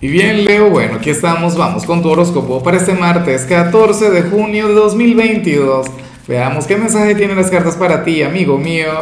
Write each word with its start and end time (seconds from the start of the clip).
Y 0.00 0.06
bien, 0.06 0.44
Leo, 0.44 0.70
bueno, 0.70 0.94
aquí 0.94 1.10
estamos, 1.10 1.56
vamos 1.56 1.84
con 1.84 2.02
tu 2.02 2.10
horóscopo 2.10 2.62
para 2.62 2.76
este 2.76 2.92
martes 2.92 3.46
14 3.46 4.10
de 4.10 4.22
junio 4.22 4.68
de 4.68 4.74
2022. 4.74 5.88
Veamos 6.28 6.68
qué 6.68 6.76
mensaje 6.76 7.16
tienen 7.16 7.36
las 7.36 7.50
cartas 7.50 7.74
para 7.74 8.04
ti, 8.04 8.22
amigo 8.22 8.58
mío. 8.58 8.92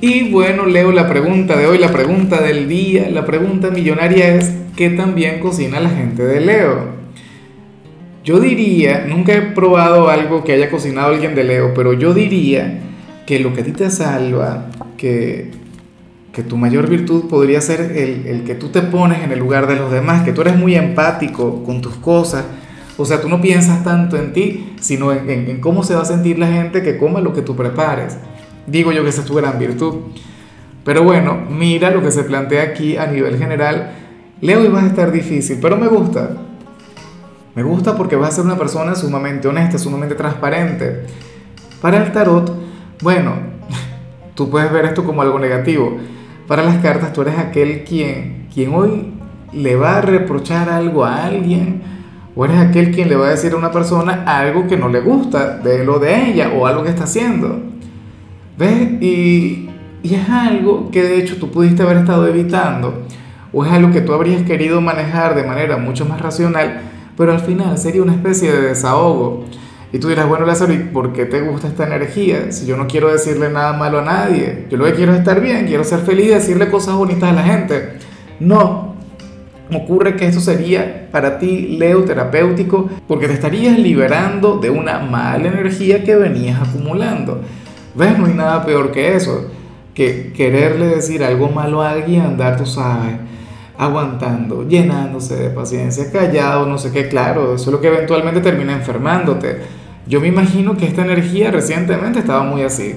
Y 0.00 0.30
bueno, 0.30 0.66
Leo, 0.66 0.92
la 0.92 1.08
pregunta 1.08 1.56
de 1.56 1.66
hoy, 1.66 1.78
la 1.78 1.90
pregunta 1.90 2.40
del 2.40 2.68
día, 2.68 3.10
la 3.10 3.26
pregunta 3.26 3.72
millonaria 3.72 4.32
es, 4.36 4.52
¿qué 4.76 4.90
también 4.90 5.40
cocina 5.40 5.80
la 5.80 5.90
gente 5.90 6.22
de 6.22 6.40
Leo? 6.40 7.00
Yo 8.22 8.38
diría, 8.38 9.06
nunca 9.08 9.32
he 9.32 9.42
probado 9.42 10.08
algo 10.08 10.44
que 10.44 10.52
haya 10.52 10.70
cocinado 10.70 11.08
alguien 11.08 11.34
de 11.34 11.42
Leo, 11.42 11.74
pero 11.74 11.94
yo 11.94 12.14
diría 12.14 12.78
que 13.26 13.40
lo 13.40 13.52
que 13.52 13.62
a 13.62 13.64
ti 13.64 13.72
te 13.72 13.90
salva, 13.90 14.70
que 14.96 15.50
que 16.32 16.42
tu 16.42 16.56
mayor 16.56 16.88
virtud 16.88 17.28
podría 17.28 17.60
ser 17.60 17.80
el, 17.80 18.44
que 18.44 18.54
tú 18.54 18.68
te 18.68 18.82
pones 18.82 19.22
en 19.22 19.32
el 19.32 19.38
lugar 19.38 19.66
de 19.66 19.76
los 19.76 19.90
demás, 19.90 20.22
que 20.22 20.32
tú 20.32 20.42
eres 20.42 20.56
muy 20.56 20.76
empático 20.76 21.64
con 21.64 21.80
tus 21.80 21.96
cosas. 21.96 22.44
O 22.96 23.04
sea, 23.04 23.20
tú 23.20 23.28
no 23.28 23.40
piensas 23.40 23.82
tanto 23.82 24.16
en 24.16 24.32
ti, 24.32 24.74
sino 24.80 25.12
en, 25.12 25.60
cómo 25.60 25.82
se 25.82 25.94
va 25.94 26.02
a 26.02 26.04
sentir 26.04 26.38
la 26.38 26.46
gente 26.46 26.82
que 26.82 26.98
coma 26.98 27.20
lo 27.20 27.32
que 27.32 27.42
tú 27.42 27.56
prepares. 27.56 28.16
Digo 28.66 28.92
yo 28.92 29.02
que 29.02 29.08
esa 29.08 29.22
es 29.22 29.26
tu 29.26 29.34
gran 29.34 29.58
virtud. 29.58 29.94
Pero 30.84 31.02
bueno, 31.02 31.38
mira 31.50 31.90
lo 31.90 32.02
que 32.02 32.10
se 32.10 32.22
plantea 32.22 32.62
aquí 32.62 32.96
a 32.96 33.06
nivel 33.06 33.36
general. 33.36 33.92
Leo, 34.40 34.64
y 34.64 34.68
va 34.68 34.82
a 34.82 34.86
estar 34.86 35.10
difícil, 35.10 35.58
pero 35.60 35.76
me 35.76 35.88
gusta. 35.88 36.36
Me 37.54 37.62
gusta 37.62 37.96
porque 37.96 38.16
vas 38.16 38.30
a 38.30 38.36
ser 38.36 38.44
una 38.44 38.56
persona 38.56 38.94
sumamente 38.94 39.48
honesta, 39.48 39.78
sumamente 39.78 40.14
transparente. 40.14 41.06
Para 41.80 42.04
el 42.04 42.12
tarot, 42.12 42.54
bueno, 43.02 43.49
tú 44.40 44.48
puedes 44.48 44.72
ver 44.72 44.86
esto 44.86 45.04
como 45.04 45.20
algo 45.20 45.38
negativo 45.38 45.98
para 46.48 46.62
las 46.62 46.78
cartas, 46.78 47.12
tú 47.12 47.20
eres 47.20 47.38
aquel 47.38 47.84
quien, 47.84 48.46
quien 48.52 48.72
hoy 48.72 49.12
le 49.52 49.76
va 49.76 49.98
a 49.98 50.00
reprochar 50.00 50.70
algo 50.70 51.04
a 51.04 51.26
alguien, 51.26 51.82
o 52.34 52.46
eres 52.46 52.56
aquel 52.56 52.90
quien 52.90 53.10
le 53.10 53.16
va 53.16 53.26
a 53.26 53.30
decir 53.32 53.52
a 53.52 53.56
una 53.56 53.70
persona 53.70 54.24
algo 54.26 54.66
que 54.66 54.78
no 54.78 54.88
le 54.88 55.00
gusta 55.00 55.58
de 55.58 55.84
lo 55.84 55.98
de 55.98 56.30
ella 56.30 56.52
o 56.56 56.66
algo 56.66 56.84
que 56.84 56.88
está 56.88 57.04
haciendo. 57.04 57.60
¿Ves? 58.56 59.02
Y, 59.02 59.68
y 60.02 60.14
es 60.14 60.26
algo 60.30 60.90
que 60.90 61.02
de 61.02 61.18
hecho 61.18 61.36
tú 61.36 61.50
pudiste 61.50 61.82
haber 61.82 61.98
estado 61.98 62.26
evitando, 62.26 63.02
o 63.52 63.66
es 63.66 63.70
algo 63.70 63.92
que 63.92 64.00
tú 64.00 64.14
habrías 64.14 64.42
querido 64.44 64.80
manejar 64.80 65.34
de 65.34 65.44
manera 65.44 65.76
mucho 65.76 66.06
más 66.06 66.18
racional, 66.18 66.80
pero 67.14 67.32
al 67.32 67.40
final 67.40 67.76
sería 67.76 68.02
una 68.02 68.14
especie 68.14 68.50
de 68.50 68.68
desahogo. 68.68 69.44
Y 69.92 69.98
tú 69.98 70.08
dirás, 70.08 70.28
bueno, 70.28 70.46
Lázaro, 70.46 70.72
¿y 70.72 70.78
por 70.78 71.12
qué 71.12 71.26
te 71.26 71.40
gusta 71.40 71.66
esta 71.68 71.86
energía? 71.86 72.52
Si 72.52 72.64
yo 72.66 72.76
no 72.76 72.86
quiero 72.86 73.10
decirle 73.10 73.50
nada 73.50 73.72
malo 73.72 73.98
a 73.98 74.04
nadie, 74.04 74.66
yo 74.70 74.76
lo 74.76 74.84
que 74.84 74.94
quiero 74.94 75.12
es 75.12 75.18
estar 75.18 75.40
bien, 75.40 75.66
quiero 75.66 75.82
ser 75.82 76.00
feliz, 76.00 76.30
decirle 76.30 76.70
cosas 76.70 76.94
bonitas 76.94 77.30
a 77.30 77.32
la 77.32 77.42
gente. 77.42 77.94
No, 78.38 78.94
ocurre 79.72 80.16
que 80.16 80.26
esto 80.26 80.40
sería 80.40 81.08
para 81.10 81.38
ti 81.38 81.76
leo 81.78 82.04
terapéutico 82.04 82.88
porque 83.08 83.26
te 83.26 83.34
estarías 83.34 83.78
liberando 83.78 84.58
de 84.58 84.70
una 84.70 85.00
mala 85.00 85.48
energía 85.48 86.04
que 86.04 86.14
venías 86.14 86.60
acumulando. 86.62 87.40
¿Ves? 87.94 88.16
No 88.16 88.26
hay 88.26 88.34
nada 88.34 88.64
peor 88.64 88.92
que 88.92 89.16
eso, 89.16 89.50
que 89.94 90.32
quererle 90.32 90.86
decir 90.86 91.24
algo 91.24 91.48
malo 91.48 91.82
a 91.82 91.90
alguien, 91.90 92.22
andar, 92.22 92.56
tú 92.56 92.64
sabes, 92.64 93.16
aguantando, 93.80 94.68
llenándose 94.68 95.36
de 95.36 95.50
paciencia, 95.50 96.12
callado, 96.12 96.66
no 96.66 96.78
sé 96.78 96.92
qué, 96.92 97.08
claro, 97.08 97.54
eso 97.54 97.70
es 97.70 97.72
lo 97.72 97.80
que 97.80 97.88
eventualmente 97.88 98.40
termina 98.40 98.72
enfermándote 98.72 99.80
yo 100.10 100.20
me 100.20 100.26
imagino 100.26 100.76
que 100.76 100.86
esta 100.86 101.02
energía 101.02 101.52
recientemente 101.52 102.18
estaba 102.18 102.42
muy 102.42 102.62
así. 102.62 102.96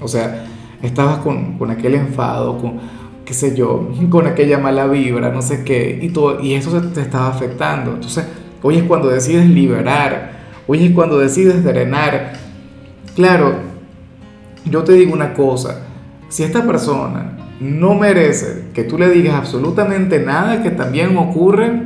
O 0.00 0.08
sea, 0.08 0.46
estabas 0.82 1.18
con, 1.18 1.58
con 1.58 1.70
aquel 1.70 1.94
enfado, 1.94 2.58
con, 2.58 2.80
qué 3.24 3.34
sé 3.34 3.54
yo, 3.54 3.90
con 4.10 4.26
aquella 4.26 4.58
mala 4.58 4.86
vibra, 4.86 5.30
no 5.30 5.42
sé 5.42 5.62
qué, 5.62 5.98
y, 6.00 6.08
todo, 6.08 6.40
y 6.40 6.54
eso 6.54 6.80
te 6.80 7.02
estaba 7.02 7.28
afectando. 7.28 7.92
Entonces, 7.92 8.24
hoy 8.62 8.78
es 8.78 8.84
cuando 8.84 9.08
decides 9.08 9.48
liberar, 9.48 10.32
hoy 10.66 10.86
es 10.86 10.92
cuando 10.92 11.18
decides 11.18 11.62
drenar. 11.62 12.32
Claro, 13.14 13.56
yo 14.64 14.84
te 14.84 14.92
digo 14.92 15.12
una 15.12 15.34
cosa, 15.34 15.82
si 16.30 16.44
esta 16.44 16.64
persona 16.64 17.33
no 17.60 17.94
merece 17.94 18.64
que 18.74 18.84
tú 18.84 18.98
le 18.98 19.08
digas 19.10 19.34
absolutamente 19.34 20.20
nada 20.20 20.62
que 20.62 20.70
también 20.70 21.16
ocurre, 21.16 21.82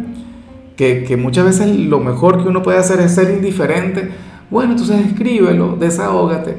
que, 0.76 1.04
que 1.04 1.16
muchas 1.16 1.44
veces 1.44 1.76
lo 1.76 2.00
mejor 2.00 2.42
que 2.42 2.48
uno 2.48 2.62
puede 2.62 2.78
hacer 2.78 3.00
es 3.00 3.14
ser 3.14 3.30
indiferente, 3.30 4.10
bueno, 4.50 4.72
entonces 4.72 5.06
escríbelo, 5.06 5.76
desahógate. 5.76 6.56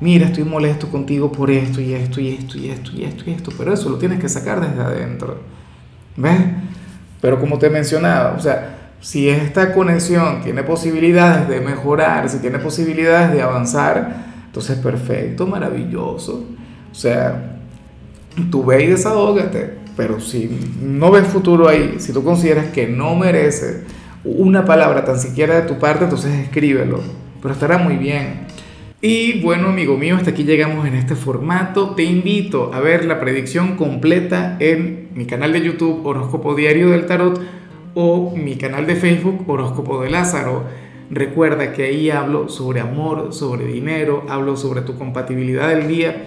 Mira, 0.00 0.26
estoy 0.26 0.44
molesto 0.44 0.88
contigo 0.88 1.30
por 1.30 1.50
esto 1.50 1.80
y 1.80 1.94
esto 1.94 2.20
y 2.20 2.28
esto 2.30 2.58
y 2.58 2.68
esto 2.68 2.90
y 2.96 3.04
esto 3.04 3.24
y 3.26 3.32
esto, 3.32 3.52
pero 3.56 3.72
eso 3.72 3.88
lo 3.90 3.98
tienes 3.98 4.18
que 4.18 4.28
sacar 4.28 4.60
desde 4.60 4.80
adentro. 4.80 5.40
¿Ves? 6.16 6.38
Pero 7.20 7.38
como 7.38 7.58
te 7.58 7.68
mencionaba, 7.70 8.34
o 8.36 8.40
sea, 8.40 8.78
si 9.00 9.28
esta 9.28 9.72
conexión 9.72 10.42
tiene 10.42 10.62
posibilidades 10.62 11.48
de 11.48 11.60
mejorar, 11.60 12.28
si 12.28 12.38
tiene 12.38 12.58
posibilidades 12.58 13.32
de 13.32 13.42
avanzar, 13.42 14.24
entonces 14.46 14.78
perfecto, 14.78 15.46
maravilloso. 15.46 16.44
O 16.90 16.94
sea, 16.94 17.59
tú 18.50 18.64
ve 18.64 18.84
y 18.84 18.86
desahógate, 18.88 19.74
pero 19.96 20.20
si 20.20 20.50
no 20.82 21.10
ves 21.10 21.26
futuro 21.26 21.68
ahí, 21.68 21.96
si 21.98 22.12
tú 22.12 22.22
consideras 22.24 22.66
que 22.72 22.86
no 22.86 23.16
merece 23.16 23.84
una 24.24 24.64
palabra 24.64 25.04
tan 25.04 25.18
siquiera 25.18 25.60
de 25.60 25.68
tu 25.68 25.78
parte, 25.78 26.04
entonces 26.04 26.32
escríbelo 26.38 27.00
pero 27.40 27.54
estará 27.54 27.78
muy 27.78 27.96
bien. 27.96 28.46
Y 29.02 29.40
bueno, 29.40 29.68
amigo 29.68 29.96
mío, 29.96 30.16
hasta 30.16 30.30
aquí 30.30 30.44
llegamos 30.44 30.86
en 30.86 30.94
este 30.94 31.14
formato. 31.14 31.94
Te 31.94 32.04
invito 32.04 32.70
a 32.74 32.80
ver 32.80 33.06
la 33.06 33.18
predicción 33.18 33.76
completa 33.76 34.56
en 34.60 35.08
mi 35.14 35.24
canal 35.24 35.52
de 35.52 35.62
YouTube 35.62 36.04
Horóscopo 36.04 36.54
Diario 36.54 36.90
del 36.90 37.06
Tarot 37.06 37.40
o 37.94 38.34
mi 38.36 38.56
canal 38.56 38.86
de 38.86 38.96
Facebook 38.96 39.48
Horóscopo 39.48 40.02
de 40.02 40.10
Lázaro. 40.10 40.64
Recuerda 41.10 41.72
que 41.72 41.84
ahí 41.84 42.10
hablo 42.10 42.48
sobre 42.50 42.80
amor, 42.80 43.32
sobre 43.32 43.64
dinero, 43.64 44.24
hablo 44.28 44.56
sobre 44.56 44.82
tu 44.82 44.96
compatibilidad 44.98 45.70
del 45.70 45.88
día. 45.88 46.26